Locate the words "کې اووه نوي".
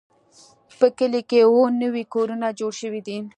1.29-2.03